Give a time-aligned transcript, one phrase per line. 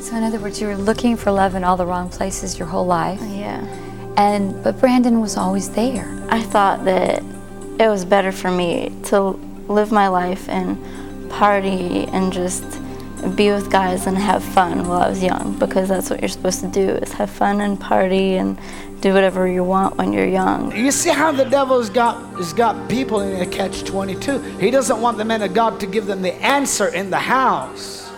[0.00, 2.66] So in other words, you were looking for love in all the wrong places your
[2.68, 3.20] whole life.
[3.22, 3.64] Yeah.
[4.16, 6.08] And but Brandon was always there.
[6.30, 7.22] I thought that
[7.78, 9.20] it was better for me to
[9.68, 10.78] live my life and
[11.30, 12.64] party and just
[13.36, 16.60] be with guys and have fun while I was young because that's what you're supposed
[16.60, 18.58] to do is have fun and party and
[19.00, 20.74] do whatever you want when you're young.
[20.74, 24.40] You see how the devil's got has got people in a catch 22.
[24.58, 28.09] He doesn't want the men of God to give them the answer in the house.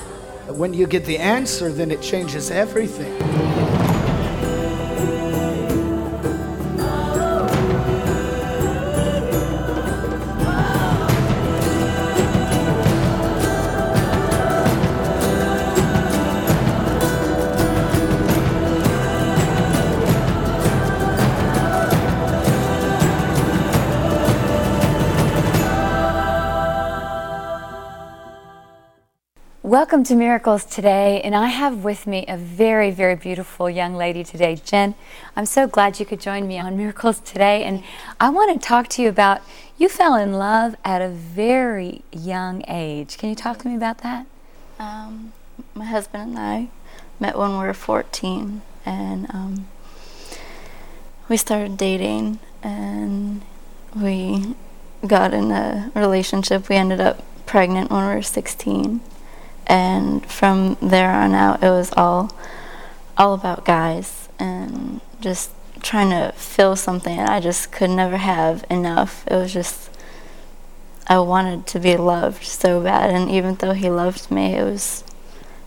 [0.55, 3.31] When you get the answer, then it changes everything.
[29.72, 34.23] Welcome to Miracles Today, and I have with me a very, very beautiful young lady
[34.23, 34.54] today.
[34.62, 34.95] Jen,
[35.34, 37.82] I'm so glad you could join me on Miracles Today, and
[38.20, 39.40] I want to talk to you about
[39.79, 43.16] you fell in love at a very young age.
[43.16, 44.26] Can you talk to me about that?
[44.79, 45.32] Um,
[45.73, 46.68] my husband and I
[47.18, 49.68] met when we were 14, and um,
[51.30, 53.40] we started dating, and
[53.96, 54.54] we
[55.07, 56.68] got in a relationship.
[56.68, 59.01] We ended up pregnant when we were 16
[59.66, 62.30] and from there on out it was all
[63.16, 65.50] all about guys and just
[65.82, 69.25] trying to fill something I just could never have enough.
[69.27, 69.91] It was just
[71.09, 75.04] I wanted to be loved so bad and even though he loved me it was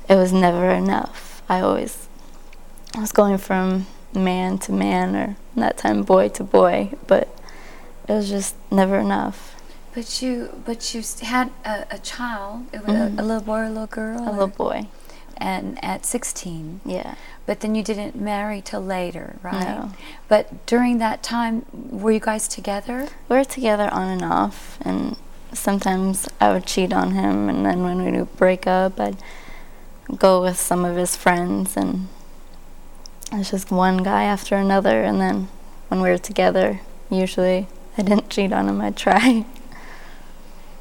[0.10, 1.42] it was never enough.
[1.50, 2.08] I always
[2.96, 7.28] I was going from man to man or that time boy to boy, but
[8.08, 9.55] it was just never enough.
[9.96, 12.66] But you, but you had a, a child.
[12.74, 13.18] It was Mhm.
[13.18, 14.20] a, a little boy or a little girl.
[14.20, 14.88] A or- little boy.
[15.38, 16.82] And at 16.
[16.86, 17.16] Yeah.
[17.46, 19.60] But then you didn't marry till later, right?
[19.68, 19.92] No.
[20.28, 23.08] But during that time, were you guys together?
[23.30, 25.16] We were together on and off, and
[25.54, 29.18] sometimes I would cheat on him, and then when we would break up, I'd
[30.18, 32.08] go with some of his friends, and
[33.34, 35.04] it's just one guy after another.
[35.04, 35.48] And then
[35.90, 37.68] when we were together, usually
[37.98, 39.46] I didn't cheat on him, I'd try.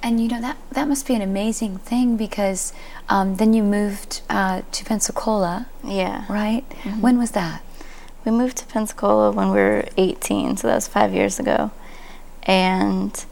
[0.04, 2.74] And you know that that must be an amazing thing because
[3.08, 6.26] um, then you moved uh, to Pensacola, Yeah.
[6.28, 6.62] right?
[6.82, 7.00] Mhm.
[7.00, 7.62] When was that?
[8.24, 11.70] We moved to Pensacola when we were 18, so that was five years ago.
[12.42, 13.24] And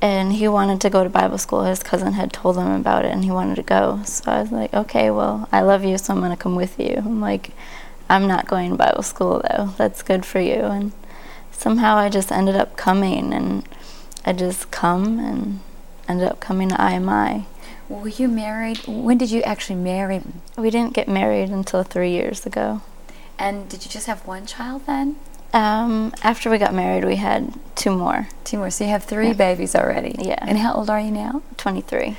[0.00, 1.64] and he wanted to go to Bible school.
[1.64, 4.00] His cousin had told him about it, and he wanted to go.
[4.04, 6.94] So I was like, okay, well, I love you, so I'm gonna come with you.
[6.98, 7.50] I'm like,
[8.08, 9.74] I'm not going to Bible school though.
[9.76, 10.60] That's good for you.
[10.76, 10.92] And
[11.50, 13.64] somehow I just ended up coming, and
[14.24, 15.60] I just come and
[16.08, 17.46] ended up coming to IMI.
[17.88, 18.78] Were you married?
[18.86, 20.22] When did you actually marry?
[20.56, 22.82] We didn't get married until three years ago.
[23.38, 25.16] And did you just have one child then?
[25.52, 28.28] Um, after we got married, we had two more.
[28.44, 28.70] Two more.
[28.70, 29.32] So you have three Yeah.
[29.32, 30.14] babies already.
[30.18, 30.38] Yeah.
[30.40, 31.42] And how old are you now?
[31.56, 32.16] 23.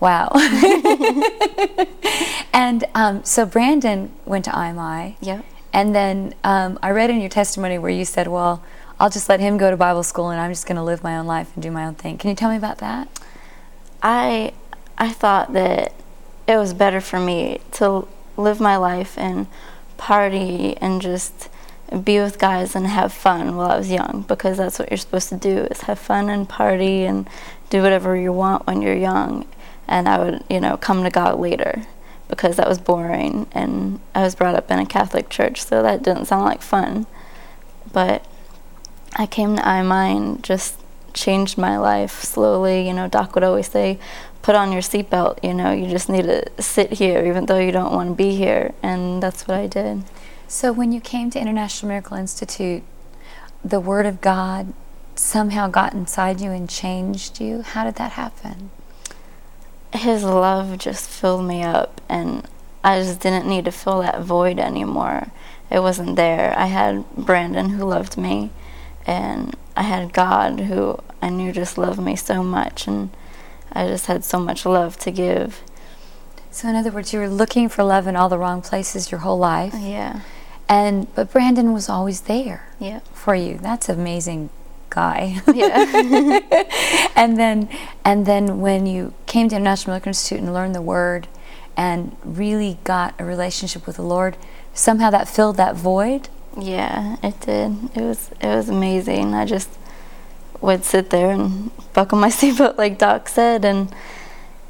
[0.00, 0.30] Wow.
[2.52, 5.14] and um, so Brandon went to IMI.
[5.20, 5.44] Yep.
[5.72, 8.62] And then um, I read in your testimony where you said, well,
[9.02, 11.18] I'll just let him go to Bible school and I'm just going to live my
[11.18, 12.18] own life and do my own thing.
[12.18, 13.08] Can you tell me about that?
[14.00, 14.52] I
[14.96, 15.92] I thought that
[16.46, 19.48] it was better for me to live my life and
[19.96, 21.48] party and just
[22.04, 25.30] be with guys and have fun while I was young because that's what you're supposed
[25.30, 27.28] to do is have fun and party and
[27.70, 29.48] do whatever you want when you're young
[29.88, 31.82] and I would, you know, come to God later
[32.28, 36.04] because that was boring and I was brought up in a Catholic church so that
[36.04, 37.06] didn't sound like fun.
[37.92, 38.24] But
[39.14, 40.78] I came to IMI and just
[41.12, 42.86] changed my life slowly.
[42.86, 43.98] You know, Doc would always say,
[44.40, 47.72] put on your seatbelt, you know, you just need to sit here even though you
[47.72, 48.72] don't want to be here.
[48.82, 50.04] And that's what I did.
[50.48, 52.82] So when you came to International Miracle Institute,
[53.64, 54.72] the Word of God
[55.14, 57.62] somehow got inside you and changed you.
[57.62, 58.70] How did that happen?
[59.92, 62.46] His love just filled me up, and
[62.82, 65.28] I just didn't need to fill that void anymore.
[65.70, 66.54] It wasn't there.
[66.56, 68.50] I had Brandon who loved me,
[69.06, 73.10] and I had God who I knew just loved me so much, and
[73.72, 75.62] I just had so much love to give.
[76.50, 79.20] So in other words, you were looking for love in all the wrong places your
[79.20, 79.74] whole life.
[79.78, 80.20] Yeah.
[80.68, 83.00] And but Brandon was always there Yeah.
[83.12, 83.58] for you.
[83.58, 84.50] That's amazing
[84.90, 85.40] guy.
[85.52, 86.40] Yeah.
[87.16, 87.68] and then
[88.04, 91.26] and then when you came to International Miracle Institute and learned the word
[91.76, 94.36] and really got a relationship with the Lord,
[94.74, 96.28] somehow that filled that void.
[96.58, 97.76] Yeah, it did.
[97.94, 99.34] It was it was amazing.
[99.34, 99.70] I just
[100.60, 103.94] would sit there and buckle my seatbelt like Doc said and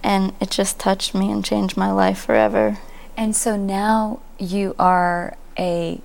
[0.02, 2.78] and it just touched me and changed my life forever.
[3.16, 6.00] And so now you are a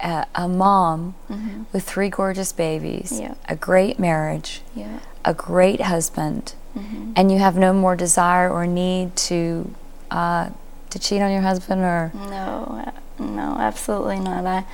[0.00, 1.64] a, a mom Mm-hmm.
[1.72, 3.34] with three gorgeous babies, Yeah.
[3.48, 5.00] a great marriage, Yeah.
[5.24, 7.12] a great husband, Mm-hmm.
[7.16, 9.74] and you have no more desire or need to
[10.10, 10.50] uh,
[10.90, 14.46] to cheat on your husband or No, no, absolutely not.
[14.46, 14.64] I,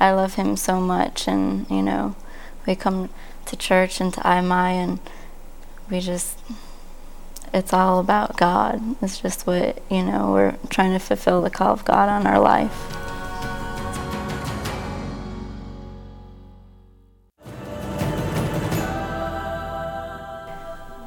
[0.00, 2.14] I love him so much, and you know,
[2.66, 3.08] we come
[3.46, 5.00] to church and to IMI, and
[5.90, 6.38] we just,
[7.52, 8.80] it's all about God.
[9.02, 10.30] It's just what you know.
[10.32, 12.94] We're trying to fulfill the call of God on our life.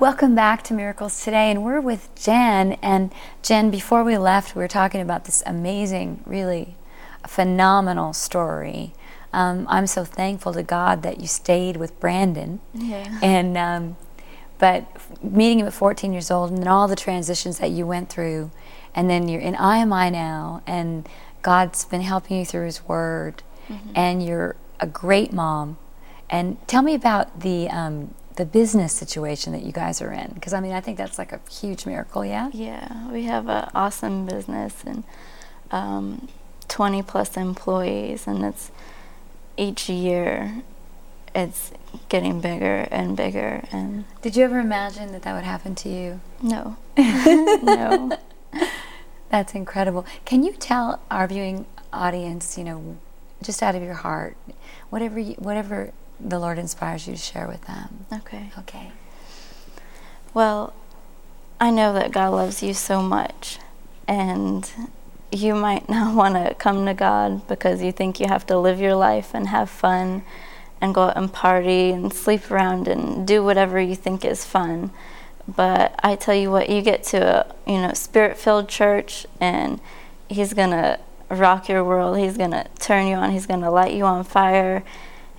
[0.02, 2.74] Welcome back to Miracles Today, and we're with Jen.
[2.82, 6.76] And Jen, before we left, we were talking about this amazing, really
[7.28, 8.94] phenomenal story.
[9.34, 13.18] Um, I'm so thankful to God that you stayed with Brandon, Yeah.
[13.22, 13.96] and um,
[14.60, 14.86] but
[15.24, 18.52] meeting him at 14 years old, and then all the transitions that you went through,
[18.94, 21.08] and then you're in IMI now, and
[21.42, 23.42] God's been helping you through His Word,
[23.96, 25.78] and you're a great mom.
[26.30, 30.54] And tell me about the um, the business situation that you guys are in, because
[30.54, 32.24] I mean, I think that's like a huge miracle.
[32.26, 32.50] Yeah.
[32.54, 35.04] Yeah, we have an awesome business and
[35.72, 36.28] um,
[36.72, 38.72] 20 plus employees, and it's
[39.58, 40.64] each year
[41.36, 41.72] it's
[42.10, 43.64] getting bigger and bigger.
[43.72, 46.22] And Did you ever imagine that that would happen to you?
[46.42, 48.18] no, no.
[49.30, 50.06] That's incredible.
[50.26, 52.98] Can you tell our viewing audience, you know,
[53.44, 54.36] just out of your heart,
[54.90, 58.06] whatever you, whatever the Lord inspires you to share with them?
[58.14, 58.50] Okay.
[58.60, 58.92] Okay.
[60.34, 60.74] Well,
[61.60, 63.60] I know that God loves you so much,
[64.08, 64.70] and
[65.32, 68.80] you might not want to come to God because you think you have to live
[68.80, 70.24] your life and have fun
[70.82, 74.92] and go out and party and sleep around and do whatever you think is fun.
[75.48, 79.80] But I tell you what, you get to a you know spirit-filled church, and
[80.30, 81.00] He's gonna
[81.30, 82.18] rock your world.
[82.18, 83.32] He's gonna turn you on.
[83.32, 84.84] He's gonna light you on fire,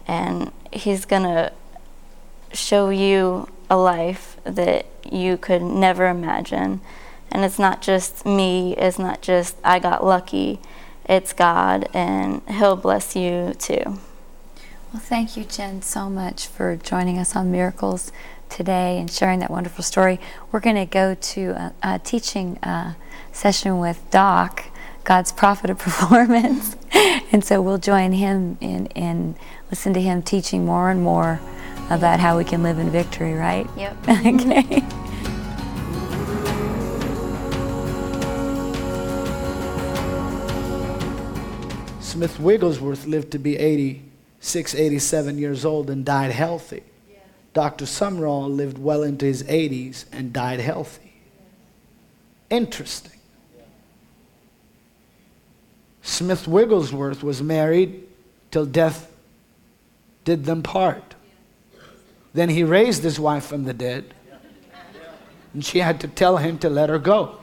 [0.07, 1.53] and He's gonna
[2.53, 6.81] show you a life that you could never imagine.
[7.33, 10.61] And it's not just me, it's not just I got lucky,
[11.07, 13.99] it's God, and He'll bless you too.
[14.93, 18.13] Well, thank you, Jen, so much for joining us on Miracles
[18.51, 20.21] today and sharing that wonderful story.
[20.53, 22.93] We're going to go to a, a teaching uh,
[23.33, 24.67] session with Doc,
[25.05, 26.77] God's Prophet of Performance.
[27.33, 29.35] and so we'll join him in, in
[29.71, 31.41] listen to him teaching more and more
[31.89, 33.67] about how we can live in victory, right?
[33.77, 33.97] Yep.
[34.09, 34.83] okay.
[42.13, 46.83] Smith Wigglesworth lived to be 86, 87 years old and died healthy.
[47.55, 47.87] Dr.
[47.87, 51.15] Sumrall lived well into his 80s and died healthy.
[52.51, 53.19] Interesting.
[56.03, 58.07] Smith Wigglesworth was married
[58.51, 59.11] till death
[60.27, 61.15] did them part.
[62.35, 64.13] Then he raised his wife from the dead,
[65.55, 67.42] and she had to tell him to let her go.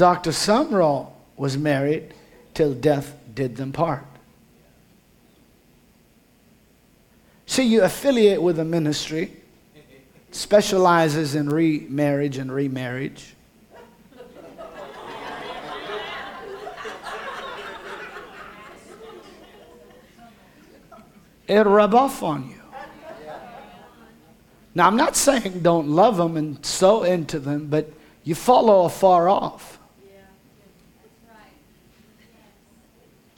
[0.00, 0.30] Dr.
[0.30, 2.14] Sumrall was married
[2.54, 4.06] till death did them part.
[7.44, 9.30] See, you affiliate with a ministry,
[10.30, 13.34] specializes in remarriage and remarriage.
[21.46, 22.62] It'll rub off on you.
[24.74, 27.92] Now, I'm not saying don't love them and sow into them, but
[28.24, 29.76] you follow afar off.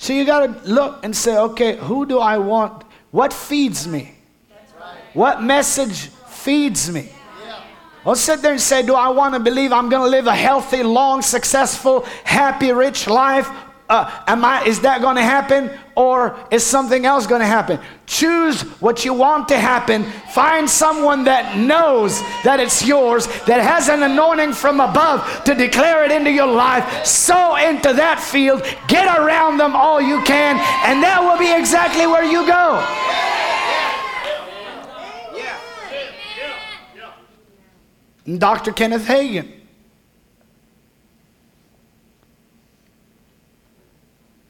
[0.02, 2.82] So you got to look and say, okay, who do I want?
[3.12, 4.12] What feeds me?
[5.14, 7.08] What message feeds me?
[8.04, 10.34] Don't sit there and say, do I want to believe I'm going to live a
[10.34, 13.48] healthy, long, successful, happy, rich life?
[13.88, 15.70] Uh, am I, is that going to happen?
[15.94, 17.78] Or is something else going to happen?
[18.06, 20.04] Choose what you want to happen.
[20.32, 26.04] Find someone that knows that it's yours, that has an anointing from above to declare
[26.04, 27.04] it into your life.
[27.04, 28.62] Sow into that field.
[28.88, 30.56] Get around them all you can,
[30.88, 32.80] and that will be exactly where you go.
[38.24, 38.72] And Dr.
[38.72, 39.61] Kenneth Hagin.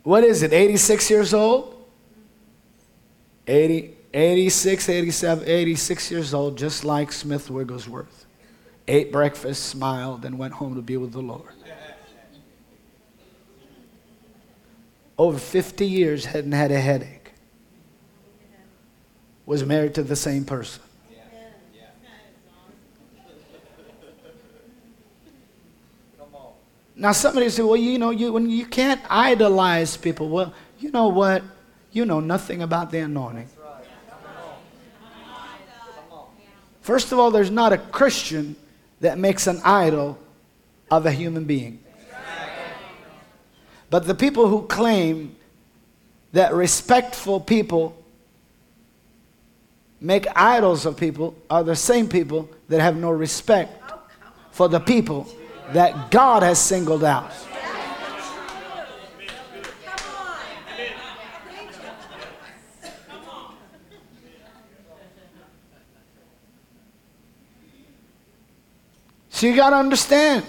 [0.03, 1.85] What is it, 86 years old?
[3.47, 8.27] 80, 86, 87, 86 years old, just like Smith Wigglesworth.
[8.89, 11.55] Ate breakfast, smiled, and went home to be with the Lord.
[15.19, 17.33] Over 50 years hadn't had a headache.
[19.47, 20.83] was married to the same person.
[26.95, 30.29] Now somebody say, well, you know, you, when you can't idolize people.
[30.29, 31.43] Well, you know what?
[31.91, 33.49] You know nothing about the anointing.
[36.81, 38.57] First of all, there's not a Christian
[39.01, 40.19] that makes an idol
[40.91, 41.79] of a human being.
[43.89, 45.37] But the people who claim
[46.33, 47.97] that respectful people
[50.01, 54.01] make idols of people are the same people that have no respect oh,
[54.51, 55.29] for the people
[55.71, 57.33] that God has singled out.
[69.31, 70.45] So you got to understand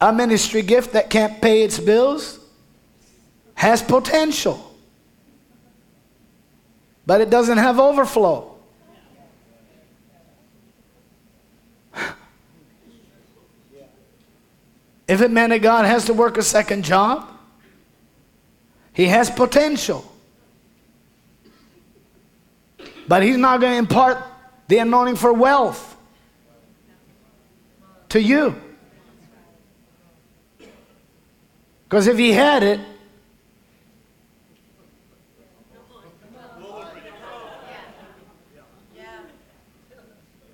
[0.00, 2.38] a ministry gift that can't pay its bills
[3.54, 4.74] has potential,
[7.04, 8.53] but it doesn't have overflow.
[15.06, 17.28] If a man of God has to work a second job,
[18.92, 20.10] he has potential.
[23.06, 24.18] But he's not going to impart
[24.68, 25.96] the anointing for wealth
[28.10, 28.54] to you.
[31.84, 32.80] Because if he had it,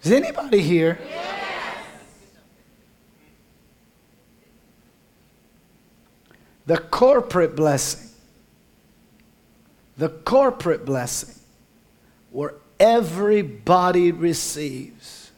[0.02, 0.98] is anybody here?
[6.70, 8.10] The corporate blessing.
[9.96, 11.34] The corporate blessing
[12.30, 15.32] where everybody receives.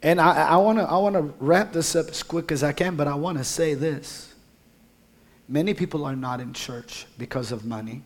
[0.00, 2.94] And I, I want to I wanna wrap this up as quick as I can,
[2.94, 4.32] but I want to say this.
[5.48, 8.00] Many people are not in church because of money.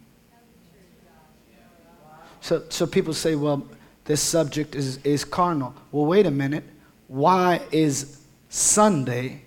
[2.40, 3.68] So, so people say, well,
[4.06, 5.74] this subject is, is carnal.
[5.92, 6.64] Well, wait a minute.
[7.08, 9.42] Why is Sunday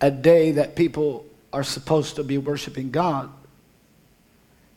[0.00, 3.30] a day that people are supposed to be worshiping God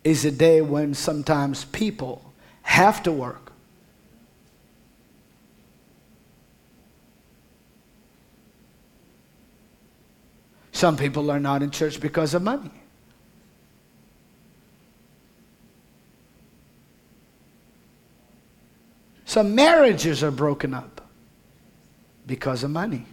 [0.04, 3.52] is a day when sometimes people have to work.
[10.72, 12.72] Some people are not in church because of money.
[19.26, 21.08] Some marriages are broken up
[22.26, 23.06] because of money.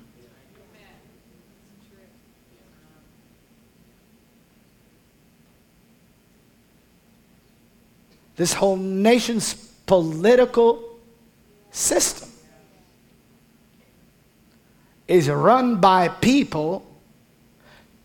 [8.37, 9.55] This whole nation's
[9.87, 10.99] political
[11.71, 12.29] system
[15.09, 16.85] is run by people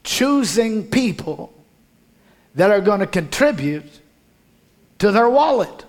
[0.04, 1.54] choosing people
[2.56, 4.00] that are going to contribute
[5.00, 5.86] to their wallet.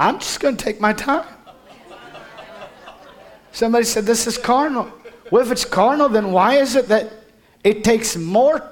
[0.00, 1.37] I'm just going to take my time.
[3.58, 4.88] Somebody said this is carnal.
[5.32, 7.12] Well, if it's carnal, then why is it that
[7.64, 8.62] it takes more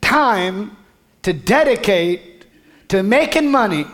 [0.00, 0.76] time
[1.22, 2.46] to dedicate
[2.90, 3.84] to making money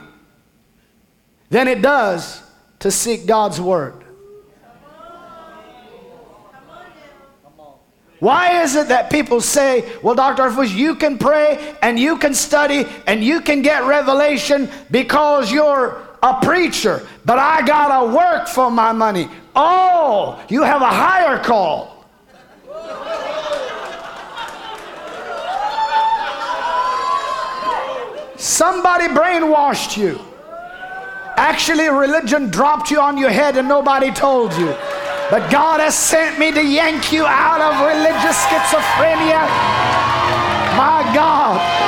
[1.48, 2.42] than it does
[2.80, 4.04] to seek God's word?
[8.18, 10.42] Why is it that people say, well, Dr.
[10.42, 16.09] Harfouche, you can pray and you can study and you can get revelation because you're
[16.22, 19.28] a preacher, but I got to work for my money.
[19.54, 22.06] Oh, you have a higher call.
[28.36, 30.18] Somebody brainwashed you.
[31.36, 34.74] Actually, religion dropped you on your head and nobody told you.
[35.30, 39.46] But God has sent me to yank you out of religious schizophrenia.
[40.76, 41.79] My God.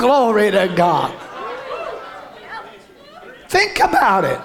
[0.00, 1.14] Glory to God.
[3.48, 4.40] Think about it.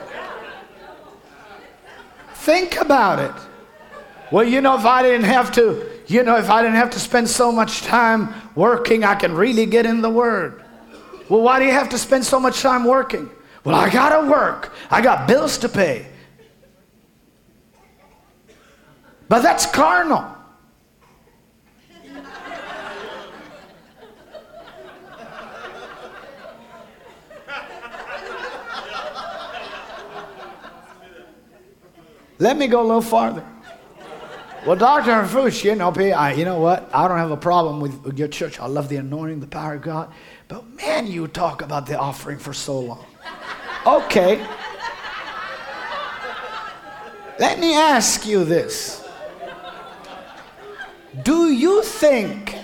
[2.33, 3.31] Think about it.
[4.31, 7.00] Well, you know, if I didn't have to, you know, if I didn't have to
[7.00, 10.63] spend so much time working, I can really get in the Word.
[11.29, 13.29] Well, why do you have to spend so much time working?
[13.63, 14.74] Well, I got to work.
[14.91, 16.05] I got bills to pay.
[19.27, 20.35] But that's carnal.
[32.45, 33.43] Let me go a little farther.
[34.67, 35.09] Well, Dr.
[35.09, 36.87] Harfouche, you know, I, you know what?
[36.93, 38.59] I don't have a problem with, with your church.
[38.59, 40.13] I love the anointing, the power of God.
[40.47, 43.05] But man, you talk about the offering for so long.
[43.87, 44.45] Okay.
[47.39, 49.03] Let me ask you this.
[51.23, 52.55] Do you think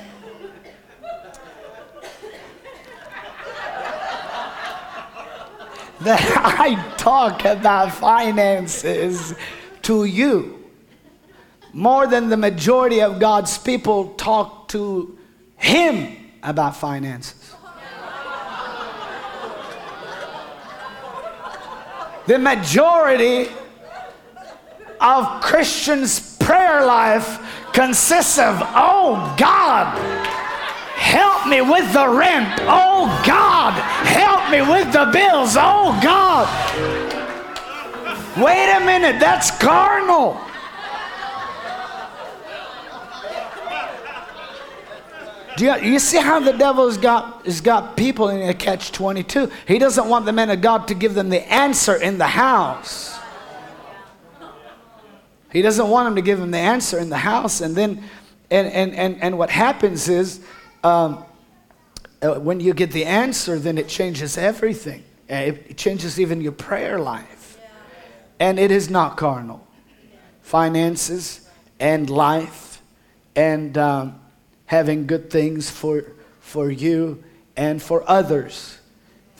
[6.01, 6.21] that
[6.59, 9.33] I talk about finances
[9.91, 10.57] to you
[11.73, 15.17] more than the majority of God's people talk to
[15.57, 17.53] Him about finances.
[22.25, 23.49] The majority
[25.01, 27.27] of Christians' prayer life
[27.73, 29.97] consists of, oh God,
[30.95, 32.61] help me with the rent.
[32.61, 33.73] Oh God,
[34.07, 35.57] help me with the bills.
[35.59, 37.10] Oh God.
[38.37, 40.39] Wait a minute, that's carnal.
[45.57, 48.93] Do you, you see how the devil has got, has got people in a catch
[48.93, 49.51] 22?
[49.67, 53.19] He doesn't want the men of God to give them the answer in the house.
[55.51, 57.59] He doesn't want them to give him the answer in the house.
[57.59, 58.01] And then,
[58.49, 60.39] and, and, and, and what happens is,
[60.83, 61.25] um,
[62.21, 65.03] uh, when you get the answer, then it changes everything.
[65.29, 67.40] Uh, it changes even your prayer life.
[68.41, 69.65] And it is not carnal.
[70.41, 71.47] Finances
[71.79, 72.81] and life
[73.35, 74.19] and um,
[74.65, 76.03] having good things for,
[76.39, 77.23] for you
[77.55, 78.79] and for others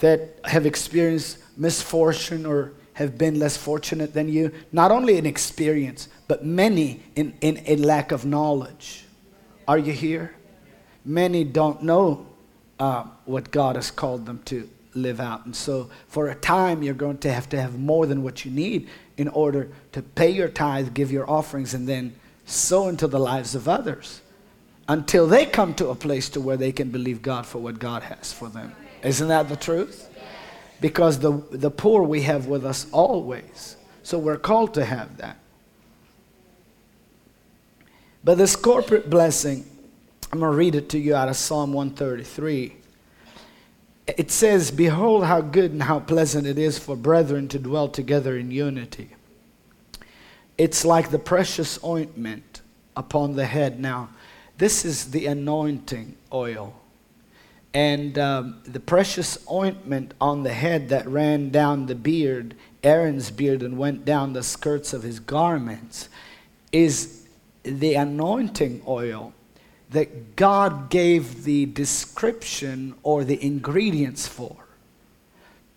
[0.02, 6.08] that have experienced misfortune or have been less fortunate than you, not only in experience,
[6.28, 9.06] but many in, in, in lack of knowledge.
[9.68, 10.36] Are you here?
[11.04, 12.28] Many don't know
[12.80, 15.46] uh, what God has called them to live out.
[15.46, 18.52] And so, for a time, you're going to have to have more than what you
[18.52, 23.20] need in order to pay your tithe, give your offerings, and then sow into the
[23.20, 24.22] lives of others
[24.88, 28.04] until they come to a place to where they can believe God for what God
[28.04, 28.76] has for them.
[29.04, 30.10] Isn't that the truth?
[30.82, 33.78] because the, the poor we have with us always.
[34.04, 35.38] So we're called to have that.
[38.24, 39.66] But this corporate blessing,
[40.34, 42.76] I'm going to read it to you out of Psalm 133.
[44.18, 48.38] It says, Behold, how good and how pleasant it is for brethren to dwell together
[48.38, 49.10] in unity.
[50.58, 52.62] It's like the precious ointment
[52.96, 53.80] upon the head.
[53.80, 54.10] Now,
[54.58, 56.82] this is the anointing oil
[57.74, 63.64] and um, the precious ointment on the head that ran down the beard, Aaron's beard,
[63.64, 66.10] and went down the skirts of his garments,
[66.72, 67.28] is
[67.64, 69.34] the anointing oil
[69.92, 74.56] that God gave the description or the ingredients for.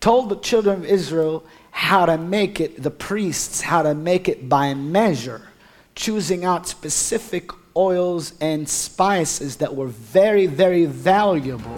[0.01, 4.49] Told the children of Israel how to make it, the priests, how to make it
[4.49, 5.49] by measure,
[5.97, 11.77] choosing out specific oils and spices that were very, very valuable.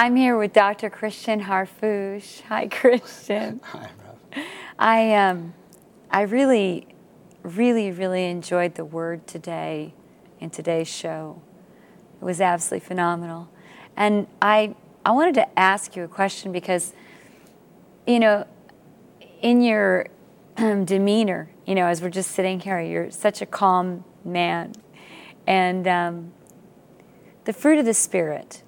[0.00, 0.90] I'm here with Dr.
[0.90, 2.42] Christian Harfouche.
[2.42, 3.60] Hi, Christian.
[3.64, 4.46] Hi, brother.
[4.78, 5.54] I um,
[6.08, 6.86] I really,
[7.42, 9.94] really, really enjoyed the word today
[10.38, 11.42] in today's show.
[12.22, 13.48] It was absolutely phenomenal,
[13.96, 16.92] and I I wanted to ask you a question because,
[18.06, 18.46] you know,
[19.42, 20.06] in your
[20.58, 24.74] um, demeanor, you know, as we're just sitting here, you're such a calm man.
[25.44, 26.32] And um,
[27.46, 28.62] the fruit of the Spirit,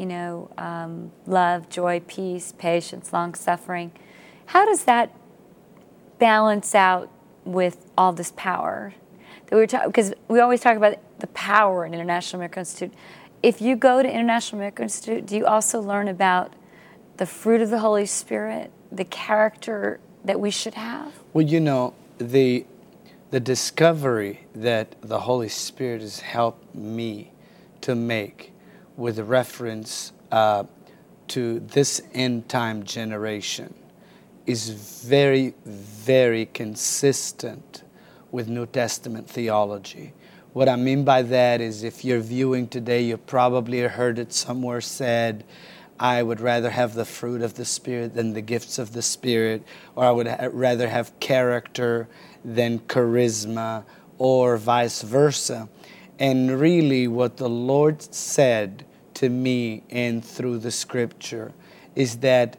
[0.00, 3.92] you know, um, love, joy, peace, patience, long suffering,
[4.46, 5.14] how does that
[6.18, 7.10] balance out
[7.44, 8.94] with all this power?
[9.46, 12.92] That we talking because we always talk about the power in International Miracle Institute
[13.42, 16.52] if you go to International Miracle Institute, do you also learn about
[17.16, 21.14] the fruit of the Holy Spirit, the character that we should have?
[21.32, 22.66] Well, you know, the
[23.30, 27.30] the discovery that the Holy Spirit has helped me
[27.80, 28.49] to make
[29.00, 30.62] with reference uh,
[31.26, 33.72] to this end time generation
[34.46, 37.82] is very, very consistent
[38.30, 40.12] with New Testament theology.
[40.52, 44.82] What I mean by that is if you're viewing today, you probably heard it somewhere
[44.82, 45.44] said,
[45.98, 49.62] I would rather have the fruit of the Spirit than the gifts of the Spirit,
[49.96, 52.06] or I would ha- rather have character
[52.44, 53.84] than charisma,
[54.18, 55.68] or vice versa.
[56.18, 58.84] And really, what the Lord said
[59.20, 61.52] to me and through the scripture
[61.94, 62.56] is that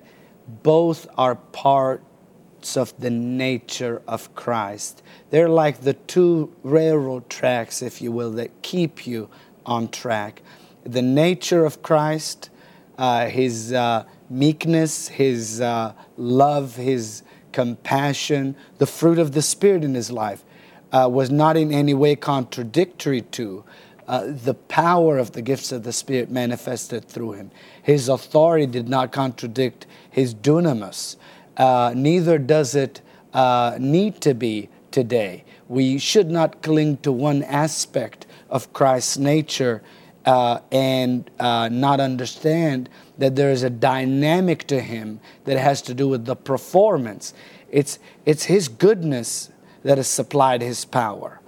[0.62, 5.02] both are parts of the nature of Christ.
[5.32, 9.28] They're like the two railroad tracks, if you will, that keep you
[9.66, 10.44] on track.
[10.84, 12.52] The nature of Christ,
[12.96, 19.96] uh, his uh, meekness, his uh, love, his compassion, the fruit of the Spirit in
[19.96, 20.44] his life
[20.92, 23.64] uh, was not in any way contradictory to
[24.12, 27.50] uh, the power of the gifts of the Spirit manifested through him.
[27.82, 31.16] His authority did not contradict his dunamis.
[31.56, 33.02] Uh, neither does it
[33.34, 35.46] uh, need to be today.
[35.70, 39.82] We should not cling to one aspect of Christ's nature
[40.26, 45.94] uh, and uh, not understand that there is a dynamic to him that has to
[45.94, 47.34] do with the performance.
[47.70, 49.52] It's, it's his goodness
[49.84, 51.40] that has supplied his power.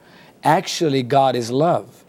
[0.45, 2.02] Actually, God is love.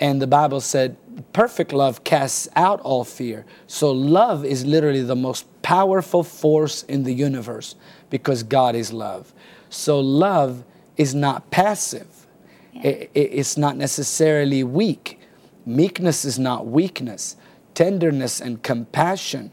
[0.00, 0.96] And the Bible said,
[1.32, 3.44] perfect love casts out all fear.
[3.66, 7.74] So, love is literally the most powerful force in the universe
[8.10, 9.32] because God is love.
[9.70, 10.64] So, love
[10.96, 12.26] is not passive,
[12.72, 13.04] yeah.
[13.14, 15.20] it's not necessarily weak.
[15.66, 17.36] Meekness is not weakness,
[17.74, 19.52] tenderness and compassion.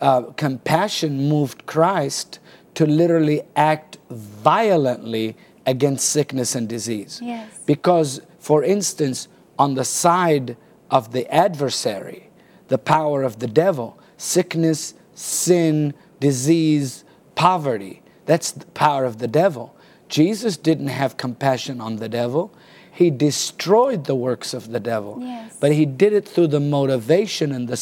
[0.00, 2.38] Uh, compassion moved Christ
[2.74, 7.20] to literally act violently against sickness and disease.
[7.22, 7.50] Yes.
[7.66, 9.28] Because, for instance,
[9.60, 10.56] on the side
[10.90, 12.30] of the adversary,
[12.68, 19.76] the power of the devil, sickness, sin, disease, poverty, that's the power of the devil.
[20.08, 22.54] Jesus didn't have compassion on the devil.
[22.90, 25.18] He destroyed the works of the devil.
[25.20, 25.58] Yes.
[25.60, 27.76] But he did it through the motivation and the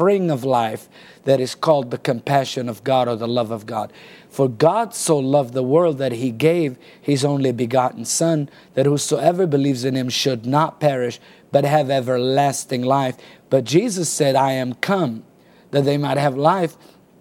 [0.00, 0.88] spring of life
[1.24, 3.92] that is called the compassion of God or the love of God.
[4.30, 9.46] For God so loved the world that he gave his only begotten Son, that whosoever
[9.46, 11.20] believes in him should not perish,
[11.52, 13.18] but have everlasting life.
[13.50, 15.22] But Jesus said, I am come
[15.70, 16.78] that they might have life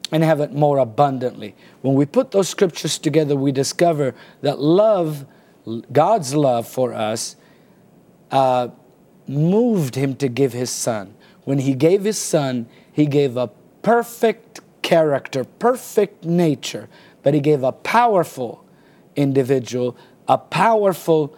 [0.09, 1.55] and have it more abundantly.
[1.81, 5.25] When we put those scriptures together, we discover that love,
[5.91, 7.35] God's love for us,
[8.31, 8.69] uh,
[9.27, 11.15] moved him to give his son.
[11.49, 13.49] When he gave his son, he gave a
[13.81, 16.87] perfect character, perfect nature,
[17.23, 18.63] but he gave a powerful
[19.15, 21.35] individual, a powerful,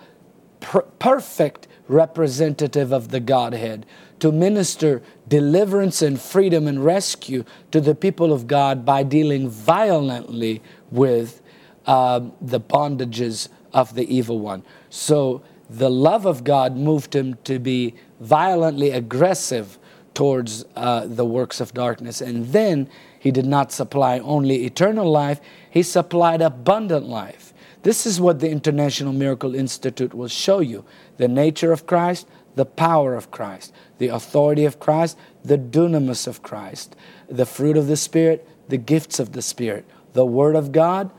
[0.60, 3.86] per- perfect representative of the Godhead
[4.20, 10.62] to minister deliverance and freedom and rescue to the people of God by dealing violently
[10.92, 11.42] with
[11.86, 14.64] uh, the bondages of the evil one.
[14.90, 19.78] So the love of God moved him to be violently aggressive
[20.14, 22.22] towards uh, the works of darkness.
[22.22, 22.90] And then
[23.22, 27.54] he did not supply only eternal life, He supplied abundant life.
[27.84, 30.86] This is what the International Miracle Institute will show you
[31.18, 36.42] the nature of Christ, the power of Christ, the authority of Christ, the dunamis of
[36.42, 36.96] Christ,
[37.30, 41.12] the fruit of the Spirit, the gifts of the Spirit, the Word of God,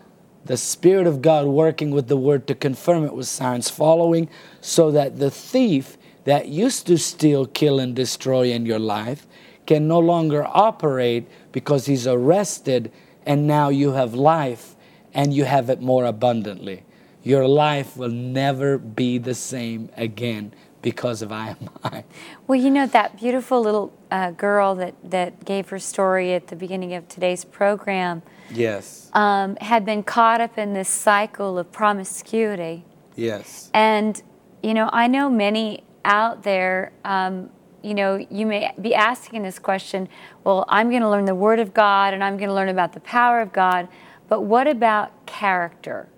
[0.44, 4.28] the Spirit of God working with the Word to confirm it with signs following,
[4.61, 9.27] so that the thief that used to steal, kill, and destroy in your life
[9.67, 12.91] can no longer operate because he's arrested
[13.25, 14.75] and now you have life
[15.15, 16.85] and you have it more abundantly.
[17.23, 22.05] Your life will never be the same again because of I am I.
[22.49, 26.57] Well, you know, that beautiful little uh, girl that, that gave her story at the
[26.57, 28.23] beginning of today's program.
[28.51, 29.09] Yes.
[29.15, 32.85] Um, had been caught up in this cycle of promiscuity.
[33.15, 33.71] Yes.
[33.73, 34.21] And,
[34.63, 37.51] you know, I know many out there um,
[37.83, 40.09] you know, you may be asking this question
[40.45, 42.93] well, I'm going to learn the Word of God and I'm going to learn about
[42.93, 43.88] the power of God,
[44.29, 46.09] but what about character?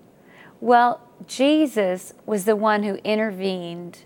[0.61, 4.05] Well, Jesus was the one who intervened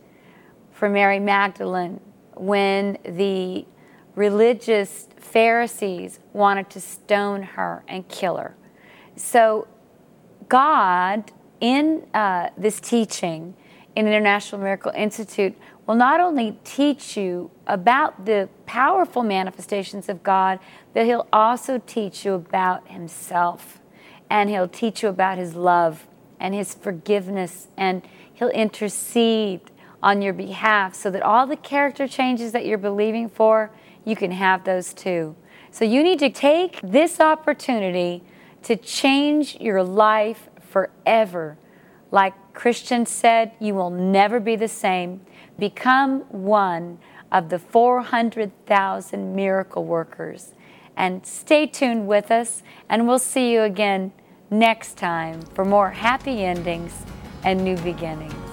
[0.72, 2.00] for Mary Magdalene
[2.34, 3.66] when the
[4.14, 8.56] religious Pharisees wanted to stone her and kill her.
[9.16, 9.66] So,
[10.48, 13.54] God, in uh, this teaching
[13.98, 20.60] in International Miracle Institute, will not only teach you about the powerful manifestations of God,
[20.94, 23.80] but He'll also teach you about Himself.
[24.30, 26.06] And He'll teach you about His love
[26.38, 27.66] and His forgiveness.
[27.76, 29.62] And He'll intercede
[30.00, 33.72] on your behalf so that all the character changes that you're believing for,
[34.04, 35.34] you can have those too.
[35.72, 38.22] So you need to take this opportunity
[38.62, 41.58] to change your life forever.
[42.12, 45.20] Like Christian said, you will never be the same.
[45.60, 46.98] Become one
[47.30, 50.54] of the 400,000 miracle workers.
[50.96, 54.10] And stay tuned with us, and we'll see you again
[54.50, 57.04] next time for more happy endings
[57.44, 58.47] and new beginnings.